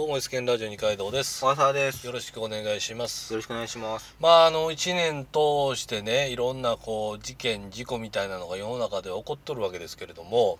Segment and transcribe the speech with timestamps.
[0.00, 2.06] どうも S ケンラジオ二階堂です小沢です。
[2.06, 4.16] よよろしくお願いしますろしくお願いします。
[4.18, 10.58] まああの1年通してねいろんなこう事件事故みたいなのが世の中で起こっとるわけですけれども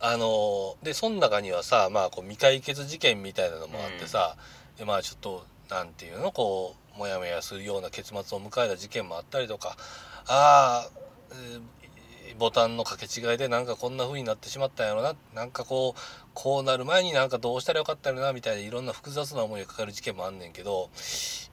[0.00, 4.36] あのでその中にはさまあこう未解決事件みたいなのもあってさ、
[4.78, 9.76] でまあちょっとなんていうのこうモヤモヤするような結末を迎えた事件もあったりとか
[10.26, 10.88] ああ、
[11.32, 11.60] えー
[12.38, 16.00] ボタンの掛け違いでなんかこんな風になってしまったんやろななんかこう
[16.34, 20.90] こうなる前になんかどうしたらよかったのなみたいないろんな複雑な思いがかかる事件もあんねんけど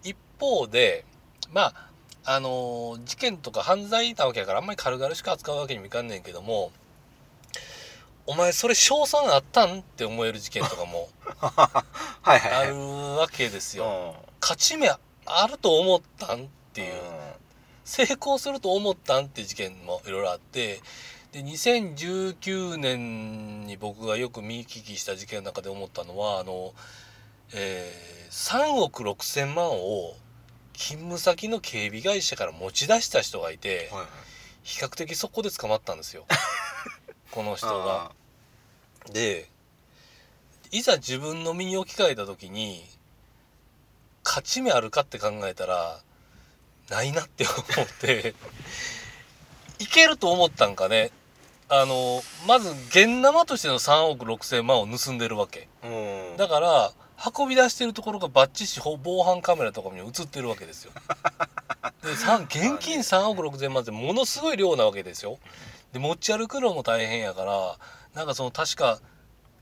[0.03, 1.05] 一方で
[1.53, 1.89] まあ
[2.25, 6.71] あの事件とか犯罪なわけやからあんまり軽々しく扱うわけにもいかんねんけども
[8.27, 11.09] お前それ賞賛あったんって思える事件とかも。
[12.23, 12.75] ある
[13.19, 14.15] わけですよ。
[14.19, 14.87] うん勝ち目
[15.25, 16.93] あると思ったんっていう
[17.85, 20.81] 成功すると思ったんって事件もいろいろあって
[21.31, 26.73] で2019年に僕がよく見聞きした事件の中で思ったのはあの、
[27.53, 30.13] えー3億6,000万を
[30.73, 34.07] 勤務先の警備会社から持ち出した人がいてはいはい。
[34.63, 36.25] 比較的そこで捕まったんですよ
[37.31, 38.11] この人が。
[39.11, 39.49] で
[40.71, 42.83] いざ自分の身に置き換えた時に
[44.25, 46.01] 勝ち目あるかって考えたら
[46.89, 48.35] ないなって思って。
[49.79, 51.11] いけると思ったんかね。
[51.67, 55.67] あのまず現生としての3億6,000万を盗んでるわけ。
[55.83, 55.87] う
[56.33, 56.37] ん。
[56.37, 56.91] だから
[57.37, 60.91] 運び出してるところがバッチシほ防犯カメラとかに映ってるわけですよ。
[62.03, 65.39] で現金3億6,000万ってものすごい量なわけですよ。
[65.91, 67.77] で持ち歩くのも大変やから
[68.13, 68.99] なんかその確か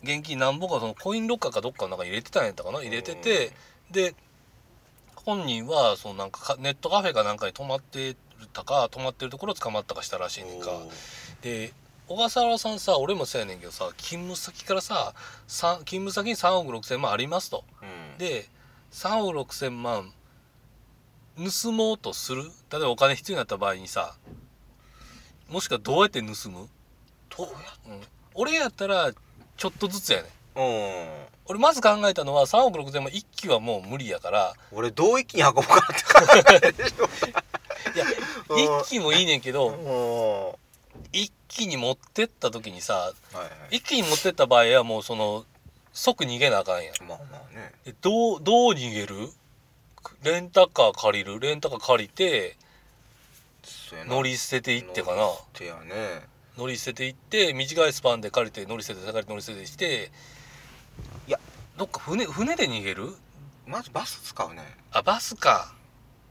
[0.03, 2.79] 現金なんぼかそのコインロッカーかどっかの中に入れてたんやったかな。
[2.81, 3.53] 入れてて
[3.91, 4.13] で
[5.25, 8.15] 本人はそのなんかかネットカフェかなんかに泊まって
[8.53, 10.71] たか泊まってるところ捕まったかしたらしいねんか。
[11.41, 11.73] で
[12.07, 15.13] 小笠原さんさ俺もそうやねんけどさ勤務先からさ
[15.47, 17.63] さ勤務先に3億6,000万ありますと。
[17.81, 18.17] うん。
[18.17, 18.47] で
[18.91, 20.11] 3億6,000万
[21.35, 22.43] 盗もうとする。
[22.71, 24.15] 例えばお金必要になった場合にさ
[25.49, 26.67] もしくはどうやって盗む、
[27.35, 27.53] どうや
[27.87, 28.01] うん、
[28.33, 29.11] 俺やったら
[29.55, 31.23] ちょっとずつやねんうん。
[31.45, 34.53] 俺まず考えたのは3億6,000万一気はもう無理やから。
[34.71, 36.89] 俺どう一気に運ぼうかなって考えてる
[37.95, 38.05] いや
[38.49, 38.81] うん。
[38.83, 40.57] 一気もいいねんけど
[41.11, 43.77] 一気に持ってった時にさいはい。
[43.77, 45.45] 一気に持ってった場合はもうその
[45.91, 46.93] 即逃げなあかんやん。
[47.07, 47.71] まあまあね。
[47.85, 49.29] でどうどう逃げる？
[50.23, 51.39] レンタカー借りる？
[51.39, 52.57] レンタカー借りて
[54.07, 55.17] 乗り捨てていってかな。
[55.17, 56.21] 乗り捨てやね。
[56.57, 60.11] 乗り捨てていって短いスパンで借りて乗り捨てて借りて乗り捨ててして
[61.77, 63.09] どっか船船で逃げる？
[63.65, 64.61] まずバス使うね。
[64.91, 65.73] あバスか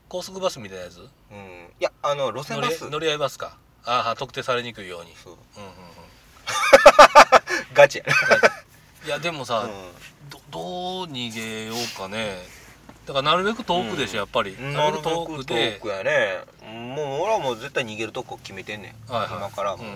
[0.08, 0.98] 高速バスみたいなやつ？
[0.98, 1.06] うん。
[1.06, 1.08] い
[1.80, 2.88] や、あの、路線バス。
[2.88, 5.32] 乗り合いバスかああ特定されにくいようにそう。
[5.32, 5.74] うんうんうん
[7.74, 8.12] ガチやね。
[9.06, 9.68] いやでもさ、
[10.30, 10.62] どどう
[11.06, 12.36] 逃げようかね
[13.06, 14.74] だからなるべく遠くでしょ、うんやっぱりうん。
[14.74, 16.44] なるべく遠くで遠くやね。
[16.94, 19.12] もう俺はもう絶対逃げるとこ決めてんねん。
[19.12, 19.86] はいはい今からもう。
[19.86, 19.94] うん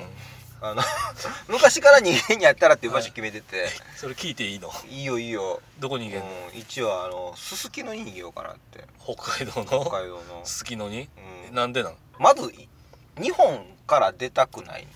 [0.61, 0.83] あの
[1.49, 4.73] 昔から逃げんやったらっていう場所決めてて、 それ聞いていいの？
[4.89, 8.85] い、いよいいよ、どこに逃げんの、うん、一応あのすすきのに逃げようかなって。
[9.05, 11.09] 北海道北の海道の、すすきのに、
[11.49, 11.97] うん、なんでなん？
[12.19, 12.69] まずい
[13.21, 14.89] 日本から出たくない、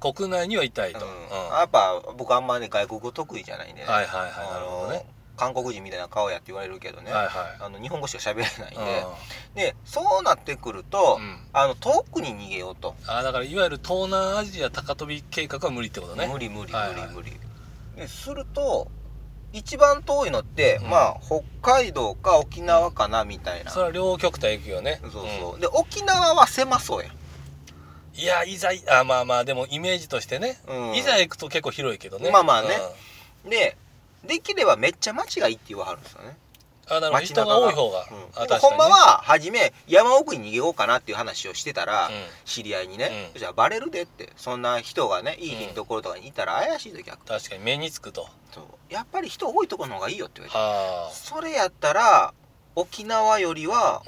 [0.00, 1.00] 国内にはいたいうん。
[1.00, 1.12] と、うん。
[1.56, 4.30] やっぱ僕あんまね外国語得意じゃないんでね、はいはいはい。
[4.52, 5.06] なるほどね
[5.36, 7.32] 韓国人みたいな顔やって言われるけどね、はいはい。
[7.60, 8.86] あの日本語しか喋れないんうん。
[9.54, 11.38] で、でそうなってくると、うん。
[11.52, 16.26] あの遠くに逃げようと、あだからいわゆる東南アジア高飛び計画は無理ってことね。
[16.26, 17.08] 無理無理無はいはい。
[17.08, 17.32] 理無理、
[17.96, 18.88] ですると
[19.52, 20.90] 一番遠いのって、うん。
[20.90, 25.00] まあ北海道か沖縄かなみたいな、それは両極端行くよね。
[25.02, 25.60] そうそう、ん。
[25.60, 27.12] で沖縄は狭そうやん、
[28.16, 30.94] いやいざいあまあまあでもイメージとしてね、うん。
[30.94, 32.30] いざ行くと結構広いけどね。
[32.30, 32.68] まあまあね。
[33.48, 33.76] で
[34.26, 36.36] できればめっちゃ町がいいって言わはるんですよね、うん
[36.86, 37.24] あなるほど。
[37.24, 38.58] 人が多い方が、うん。
[38.58, 42.12] ほんまは初め山奥に逃げようかなっていう話をしてたら、うん。
[42.44, 43.40] 知り合いにね、うん。
[43.40, 48.28] じゃあバレるでってそんな人がねいいところとかにいたら怪しいと逆確かに目につくと。
[48.52, 48.92] そう。
[48.92, 50.58] やっぱり人多いところの方がいいよって言われて。
[50.58, 52.34] はそれやったら
[52.76, 54.02] 沖縄よりは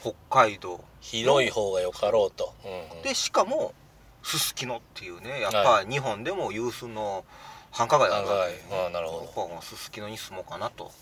[0.00, 0.82] 北海道。
[1.02, 3.02] 広い方がよかろうと、うんうん。
[3.02, 3.74] でしかも
[4.22, 7.24] すすきのっていうねやっぱ日本でも有数の
[7.72, 9.26] 繁華街だ繁華街ああなるほど。
[9.26, 10.92] ここはもうすすきのに住もうかなと。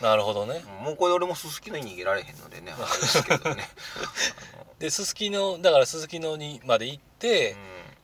[0.00, 0.62] なるほどね。
[0.84, 3.68] もうこれ俺もすすきのに逃げられへんのでね あれですけどね、
[4.78, 7.56] ですすきのだからすすきのにまで行ってう、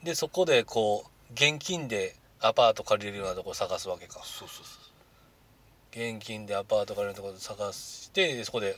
[0.02, 4.20] ん、でそこでこう現金でアパート借りれるようなところ探すわけか。
[4.24, 4.84] そうそうそ
[5.92, 8.76] 現金でアパート借りれるとこ探してでそこで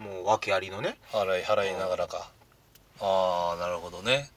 [0.00, 0.98] うもう訳ありのね。
[1.12, 2.32] 払い払いながらか、
[2.98, 4.28] ああなるほどね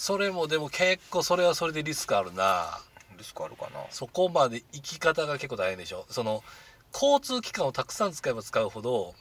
[0.00, 2.80] それもでも結構それはそれでリスクあるな。
[3.18, 3.84] リスクあるかな。
[3.90, 6.06] そこまで行き方が結構大変でしょ。
[6.08, 6.42] その
[6.90, 9.14] 交通機関をたくさん使えば使うほど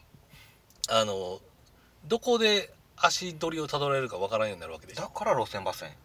[0.90, 1.42] あの
[2.08, 5.02] どこで足取りをたどられるかわからんようになるわけでしょ。
[5.02, 5.92] だから路線バスやん。
[5.92, 5.96] い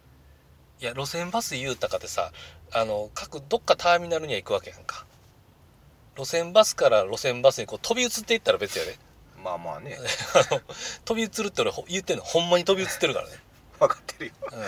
[0.81, 2.33] や路線バス言うたかってさ
[2.73, 5.05] あの各どっかターミナルには行くわけやんか。
[6.17, 8.99] 路線バスから路線バスにこう飛び移っていったら別やで。
[9.41, 9.97] まあまあね。
[11.05, 12.25] 飛び移るって俺ほ言ってんの。
[12.25, 13.37] ほんまに飛び移ってるからね、
[13.79, 14.33] 分かってるよ。
[14.51, 14.59] うん、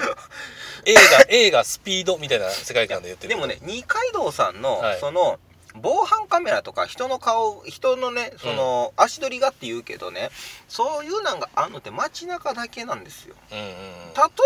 [0.86, 3.30] 映画映画スピードみたいな世界観で言ってる。
[3.30, 5.00] でもね二階堂さんの、はい。
[5.00, 5.39] その
[5.80, 10.31] 防犯カメラとか人の顔人のねその、足取りがって言うけどね
[10.68, 13.36] そういうなんがあんのって街中だけなんですよ。
[13.51, 13.74] うんうんうん。
[13.74, 13.75] 例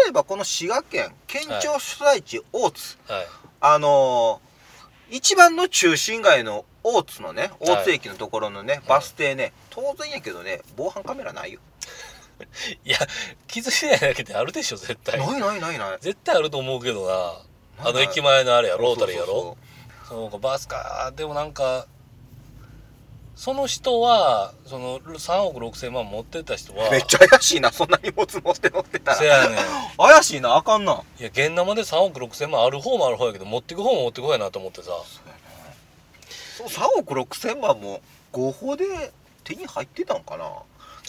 [0.10, 3.28] えばこの滋賀県県庁所在地大津、はい。
[3.62, 4.52] あのー
[5.14, 7.52] 一番の中心街の大津のねはい。
[7.60, 11.60] 大津駅のところのね、バス停ね当然やけどね防犯カメラないよ
[12.86, 12.98] いや
[13.48, 15.20] 気づいてないだけであるでしょ絶対。
[15.20, 15.98] ないないないない。
[16.00, 17.90] 絶対あると思うけどな。
[17.90, 19.58] あの駅前前のあれやロータリーやろ。
[20.08, 21.88] そうかバスかでもなんか
[23.36, 27.72] その人はその3億6千万持ってた人はめっちゃ怪しいな。
[27.72, 29.18] そんな荷物持って乗ってたら。
[29.18, 29.58] せやねん。
[29.98, 31.02] 怪しいなあかんな。
[31.20, 34.92] いや現生で3億6千万ある方もある方やけど持ってく方も持ってく方やなと思ってさ。
[36.58, 38.02] そう3億6千万も
[38.32, 38.86] 合法で
[39.44, 40.46] 手に入ってたんかな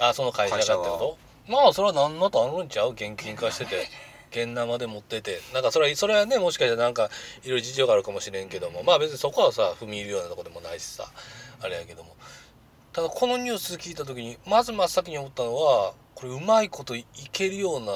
[0.09, 1.17] あその会社がってこ
[1.47, 1.53] と？
[1.53, 2.93] まあそれは何のとあるんちゃう？
[2.93, 3.89] 現金化してて。
[4.33, 5.41] 現生で持ってて。
[5.53, 7.11] なんかそれはそれはねもしかしたらなんか
[7.45, 8.83] いろいろ事情があるかもしれんけども。
[8.83, 11.07] まあ別にそこはさ踏み入るようなとこでもないしさ。
[11.61, 12.17] あれやけども。
[12.95, 17.87] ただこのニュース聞いた時にまず真っ先に思ったのはこれうまいこといけるような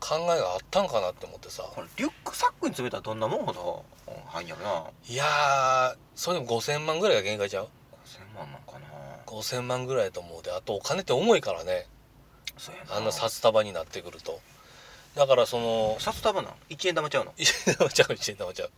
[0.00, 1.62] 考えがあったんかなって思ってさ。
[1.74, 3.84] これリュックサックに詰めたらどんなもんほど？
[4.06, 4.84] うん入んやろな。
[5.08, 7.68] いやーそれでも5,000万ぐらいが限界ちゃう
[8.34, 8.93] ？5000万なんかな
[9.40, 10.50] 5,000万ぐらいやと思うで。
[10.50, 11.86] あとお金って重いからね。
[12.90, 14.40] あんな札束になってくると。
[15.14, 18.70] だからその札束なん？1円玉ちゃうの？1円玉ちゃう1円玉ちゃう。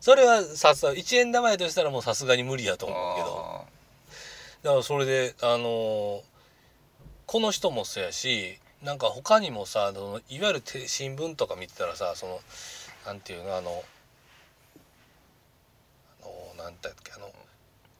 [0.00, 3.64] それは札束1円玉やとしたらもうさすがに無理やと思うけど。
[4.62, 6.20] だからそれであのー
[7.26, 12.40] この人もそうやしなんか他にもさそのいわゆるて新聞とか見てたらさその
[13.04, 13.82] なんていうのあの
[16.22, 16.26] あ
[16.58, 17.28] のなんだっけあの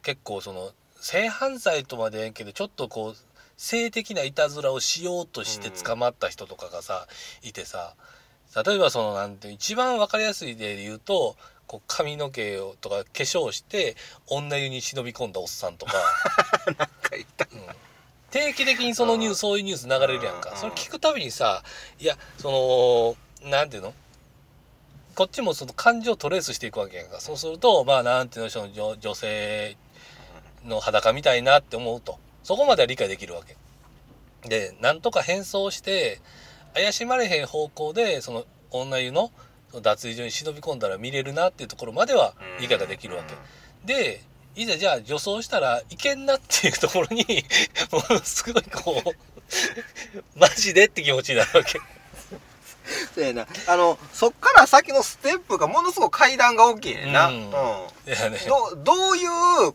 [0.01, 3.15] 結構その性犯罪とまでえんけどちょっとこう
[3.57, 7.07] 性的ないたずらをしようとして捕まった人とかがさ、
[7.41, 7.95] いてさ
[8.65, 11.35] 例えばそのなんて一番わかりやすいで言うと
[11.67, 13.95] こう髪の毛をとか化粧して
[14.27, 15.93] 女湯に忍び込んだおっさんとか、
[16.65, 17.47] なんか言った。
[17.51, 17.61] うん。
[18.31, 20.51] 定期的にそのニュースそういうニュース流れるやんか。
[20.51, 21.63] うんそれ聞くたびにさ
[21.99, 23.93] いやそのなんていうの？
[25.15, 27.19] こっちもその感情をトレースしていくわけやんか。
[27.19, 29.75] そうするとまあなんていうのその女女性
[30.65, 32.19] の裸みたいなって思うと。
[32.43, 33.57] そこまでは理解できるわけ。
[34.47, 36.21] でなんとか変装して
[36.73, 39.31] 怪しまれへん方向でその女湯の
[39.81, 43.33] 脱衣所に忍び込んだら見れるなっていうところまでは理解ができるわけ。
[43.85, 44.21] で
[44.55, 47.23] いざじゃあ女装したらいけんなっていうところに
[47.91, 49.09] ものすごいこう
[50.39, 51.79] マジでって気持ちになるわけ。
[53.13, 53.45] そうやな。
[53.67, 57.39] あのそっから先のステップがものすごく階段が大きいねんな、ううん。
[57.39, 57.49] んい
[58.07, 58.39] やね。
[58.47, 59.73] どどういう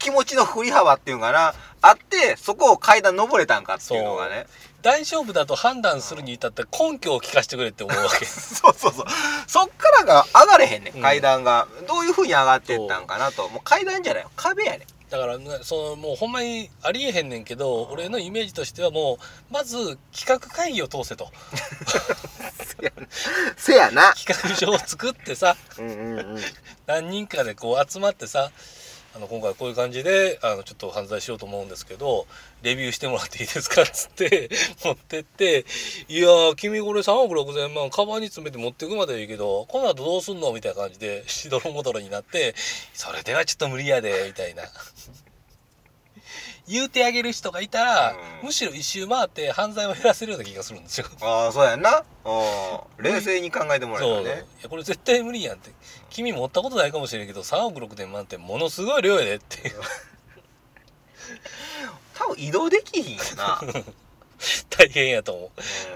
[0.00, 1.54] 気持ちの振り幅っていうのかな。
[1.82, 4.46] あってそこを階段登れたんかっていうのがね。
[4.82, 8.24] 大丈夫だと判断するに至って根拠を聞かせてくれって思うわけ。
[8.24, 9.06] そうそうそう。
[9.46, 11.02] そっからが上がれへんねんうん。
[11.02, 13.46] 階段が、どういうふうに上がってったんかなと。
[13.50, 14.22] もう階段じゃない。
[14.22, 14.80] よ壁やねん。
[15.10, 19.18] だからねそのもうほんまにありえへんねんけど俺のイメージとしてはも
[19.50, 21.32] うまず企画会議を通せと。
[23.56, 24.14] せやな。
[24.16, 25.56] 企画書を作ってさ。
[25.78, 26.40] うんうんうん。
[26.86, 28.52] 何人かでこう集まってさ
[29.14, 32.26] あの今回こういう感じであのちょっと犯罪しようと思うんですけど
[32.62, 34.50] レビューしてもらっていいですかっつって
[34.84, 35.64] 持ってって
[36.08, 42.54] 「いやー君これ3億6千万カバンに詰めて持ってくまではいいけどこの後どうすんの?」みたいな感じでしどろもどろになって
[42.94, 44.62] 「それではちょっと無理やで」みたいな。
[46.70, 48.12] 言うてあげる人がいたら、
[48.42, 48.46] うん。
[48.46, 51.06] むしろ一周回って犯罪を減らせるような気がするんですよ。
[51.20, 52.04] ああそうやんな。
[52.24, 53.04] うん。
[53.04, 54.20] 冷静に考えてもらえそう。
[54.22, 55.70] いばねやこれ絶対無理やんって。
[56.10, 59.74] 君持ったことないかもしれんけど3億6千万ってものすごい量やでっていう。
[62.14, 63.60] 多分移動できひんよな、
[64.68, 65.50] 大変やと思う。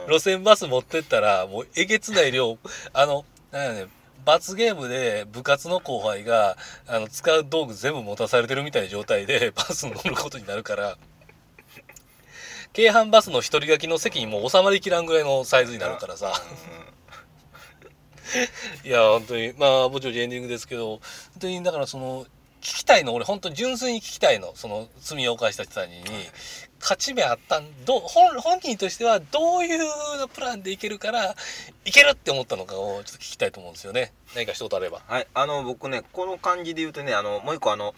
[0.07, 0.12] うん。
[0.12, 2.59] 路線バス持ってったらもうえげつない量
[2.93, 3.87] あのなんやね
[4.25, 10.97] 罰ゲームで部活の後輩があの使う道具全部持たされてるみたいな状態で バスに乗ることになるから。
[12.73, 16.33] 京阪バスの一人掛けの席にもう収まりきらんぐらいのサイズになるからさ。
[18.85, 19.52] いや本当に。
[19.57, 21.00] まあぼちぼちエンディングですけど本
[21.40, 22.25] 当にだからその
[22.61, 24.52] 聞きたいの俺本当純粋に聞きたいの。
[24.57, 26.02] その罪を犯した人たちに
[26.85, 31.35] 勝ち目あったんど本本人としてはどういうプランでいけるから
[31.87, 34.12] いけるって思ったのかをちょっと聞きたいと思うんですよね。
[34.37, 35.00] 何か一言あれば。
[35.07, 35.26] はい。
[35.33, 37.95] あの僕ねこの感じで言うとねあのもう一個あの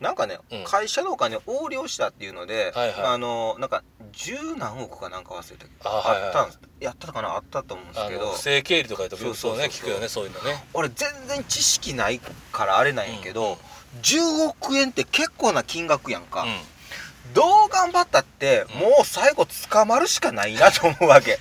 [0.00, 0.64] なんかね、うん。
[0.64, 3.02] 会社のお金を横領したっていうので、はいはい。
[3.02, 6.60] あのなんか十何億かなんか忘れたけどあはいはいったんです。
[6.78, 7.34] やったかな？
[7.34, 8.26] あったと思うんですあけど。
[8.26, 9.56] の不正経理とかやとそうそそうう。
[9.58, 10.64] そうそうね聞くよねそういうのね。
[10.74, 12.20] 俺全然知識ない
[12.52, 13.56] からあれなんやけど、うん
[14.02, 16.56] 10億円って結構な金額やんか、うん
[17.34, 21.38] どう頑張ったって、もう最後捕まるしかないなと思うわけ。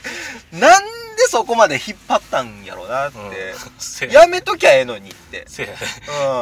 [0.52, 0.84] なん
[1.16, 3.26] でそこまで引っ張ったんやろなって、うん。
[3.78, 4.22] せや。
[4.22, 5.70] やめときゃええのにって、せや。
[5.70, 5.76] ね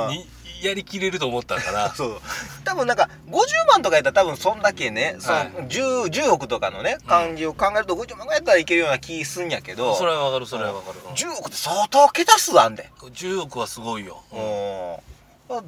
[0.08, 0.28] うん、に
[0.62, 1.90] やりきれると思ったんかな。
[1.96, 2.22] そう
[2.64, 5.48] 多分なんか50万とかやったら多分そんだけね、そのはい。
[5.68, 11.14] 10, 10億とかのね感じを考えると50万ぐらいやったらいけるような気すんやけど、それはわかるそれはわかる、うん。
[11.14, 14.92] 10億って相当桁数あんで、10億はすごいよ、うん。
[14.94, 14.98] うん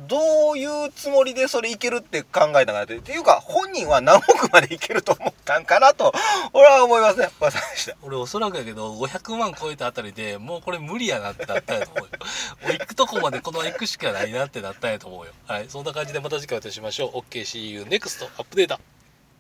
[0.07, 2.97] どういうつもりでそれいけるって考えたかなって。
[2.97, 6.13] っていうか本人は何億までいけると思ったんかなと
[6.53, 7.29] 俺は思いますね。
[7.41, 7.95] でした。
[8.03, 12.09] 俺おそらくやけど500万超えたあたりでもうこれ無理やなってなったんやと思うよ。
[12.61, 15.31] もう行くとこまでこのまま行くしかないなってなったんやと思うよ。
[15.47, 17.17] はいそんな感じでまた次回お会いしましょう。
[17.19, 18.90] OKCU NEXT アップデート。